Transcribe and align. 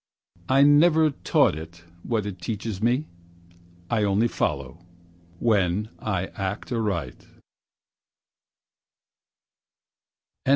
I 0.49 0.63
never 0.63 1.11
taught 1.11 1.55
it 1.55 1.83
what 2.01 2.25
it 2.25 2.41
teaches 2.41 2.81
me; 2.81 3.05
I 3.87 4.01
only 4.03 4.27
follow, 4.27 4.79
when 5.37 5.89
I 5.99 6.25
act 6.29 6.71
aright. 6.71 7.27